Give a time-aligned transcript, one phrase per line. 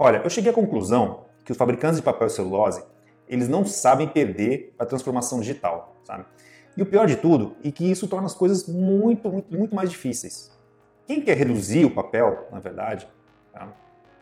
[0.00, 2.84] Olha, eu cheguei à conclusão que os fabricantes de papel e celulose,
[3.26, 6.24] eles não sabem perder a transformação digital, sabe?
[6.76, 9.90] E o pior de tudo é que isso torna as coisas muito, muito, muito mais
[9.90, 10.56] difíceis.
[11.04, 13.08] Quem quer reduzir o papel, na verdade,
[13.52, 13.72] tá?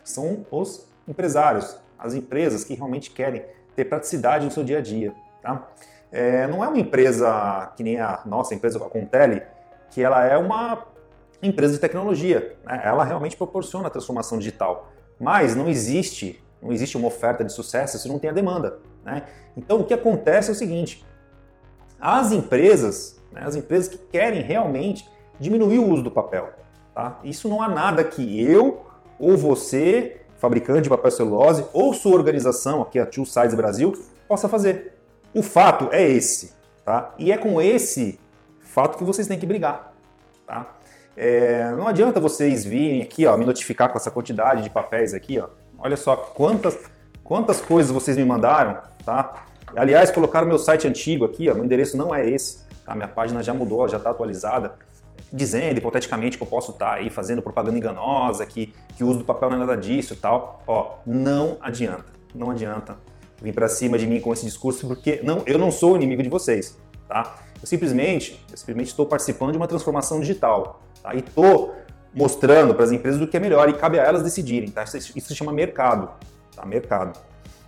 [0.02, 5.14] são os empresários, as empresas que realmente querem ter praticidade no seu dia a dia.
[5.42, 5.68] Tá?
[6.10, 9.42] É, não é uma empresa que nem a nossa empresa, a Contele,
[9.90, 10.86] que ela é uma
[11.42, 12.56] empresa de tecnologia.
[12.64, 12.80] Né?
[12.82, 14.90] Ela realmente proporciona a transformação digital.
[15.18, 18.78] Mas não existe, não existe uma oferta de sucesso se não tem a demanda.
[19.04, 19.22] Né?
[19.56, 21.04] Então o que acontece é o seguinte:
[22.00, 26.50] as empresas, né, as empresas que querem realmente diminuir o uso do papel.
[26.94, 27.20] Tá?
[27.24, 28.86] Isso não há nada que eu
[29.18, 33.92] ou você, fabricante de papel celulose, ou sua organização, aqui a Two Sides Brasil,
[34.28, 34.98] possa fazer.
[35.34, 36.52] O fato é esse,
[36.84, 37.14] tá?
[37.18, 38.18] E é com esse
[38.60, 39.92] fato que vocês têm que brigar,
[40.46, 40.75] tá?
[41.16, 45.38] É, não adianta vocês virem aqui, ó, me notificar com essa quantidade de papéis aqui,
[45.38, 45.48] ó.
[45.78, 46.78] Olha só quantas,
[47.24, 49.46] quantas coisas vocês me mandaram, tá?
[49.74, 52.94] Aliás, colocaram meu site antigo aqui, ó, meu endereço não é esse, tá?
[52.94, 54.74] Minha página já mudou, já está atualizada,
[55.32, 59.20] dizendo hipoteticamente que eu posso estar tá aí fazendo propaganda enganosa, que, que o uso
[59.20, 60.62] do papel não é nada disso e tal.
[60.66, 62.04] Ó, não adianta,
[62.34, 62.96] não adianta
[63.40, 66.28] vir para cima de mim com esse discurso, porque não, eu não sou inimigo de
[66.28, 67.36] vocês, tá?
[67.60, 71.14] Eu simplesmente, eu simplesmente estou participando de uma transformação digital, tá?
[71.14, 71.76] E estou
[72.12, 74.82] mostrando para as empresas o que é melhor e cabe a elas decidirem, tá?
[74.82, 76.10] Isso, isso se chama mercado,
[76.54, 76.66] tá?
[76.66, 77.16] Mercado.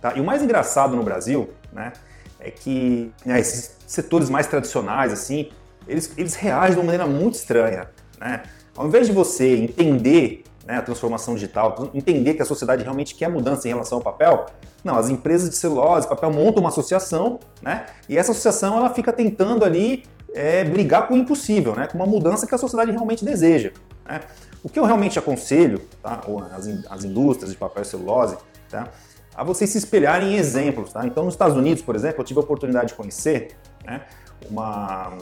[0.01, 0.13] Tá?
[0.15, 1.93] E o mais engraçado no Brasil, né,
[2.39, 5.49] é que né, esses setores mais tradicionais, assim,
[5.87, 8.43] eles, eles reagem de uma maneira muito estranha, né?
[8.75, 13.29] Ao invés de você entender né, a transformação digital, entender que a sociedade realmente quer
[13.29, 14.45] mudança em relação ao papel,
[14.83, 17.87] não, as empresas de celulose, papel montam uma associação, né?
[18.07, 21.87] E essa associação ela fica tentando ali é, brigar com o impossível, né?
[21.87, 23.71] Com uma mudança que a sociedade realmente deseja.
[24.07, 24.21] Né?
[24.63, 26.21] O que eu realmente aconselho, tá?
[26.51, 28.37] as, as indústrias de papel e celulose,
[28.69, 28.89] tá?
[29.35, 30.91] a vocês se espelharem em exemplos.
[30.91, 31.05] Tá?
[31.05, 33.55] Então, nos Estados Unidos, por exemplo, eu tive a oportunidade de conhecer
[33.85, 34.01] né,
[34.49, 35.13] uma,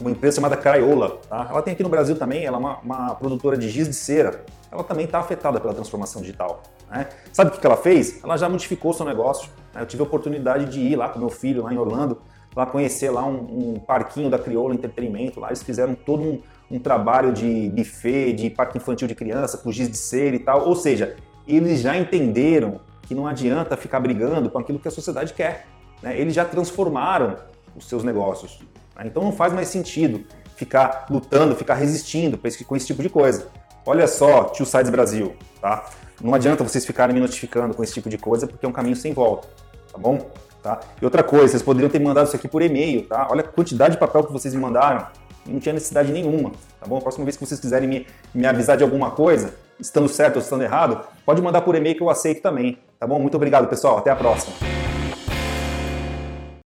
[0.00, 1.18] uma empresa chamada Crayola.
[1.28, 1.48] Tá?
[1.50, 4.44] Ela tem aqui no Brasil também, ela é uma, uma produtora de giz de cera.
[4.70, 6.62] Ela também está afetada pela transformação digital.
[6.88, 7.08] Né?
[7.32, 8.22] Sabe o que ela fez?
[8.22, 9.50] Ela já modificou seu negócio.
[9.74, 9.82] Né?
[9.82, 12.22] Eu tive a oportunidade de ir lá com meu filho, lá em Orlando,
[12.56, 15.38] lá conhecer lá um, um parquinho da Crioula Entretenimento.
[15.38, 16.40] Lá eles fizeram todo um,
[16.70, 20.66] um trabalho de buffet, de parque infantil de criança, com giz de cera e tal.
[20.66, 21.16] Ou seja,
[21.46, 25.66] eles já entenderam que não adianta ficar brigando com aquilo que a sociedade quer.
[26.02, 26.18] Né?
[26.18, 27.36] Eles já transformaram
[27.76, 28.58] os seus negócios.
[28.96, 29.04] Né?
[29.06, 30.24] Então não faz mais sentido
[30.56, 33.48] ficar lutando, ficar resistindo com esse tipo de coisa.
[33.84, 35.84] Olha só, Tio Sides Brasil, tá?
[36.20, 38.96] Não adianta vocês ficarem me notificando com esse tipo de coisa porque é um caminho
[38.96, 39.46] sem volta,
[39.92, 40.18] tá bom?
[40.66, 40.80] Tá?
[41.00, 43.28] E outra coisa, vocês poderiam ter mandado isso aqui por e-mail, tá?
[43.30, 45.06] Olha a quantidade de papel que vocês me mandaram.
[45.46, 46.50] Não tinha necessidade nenhuma,
[46.80, 46.98] tá bom?
[46.98, 48.04] A próxima vez que vocês quiserem me,
[48.34, 52.02] me avisar de alguma coisa, estando certo ou estando errado, pode mandar por e-mail que
[52.02, 53.20] eu aceito também, tá bom?
[53.20, 53.98] Muito obrigado, pessoal.
[53.98, 54.75] Até a próxima.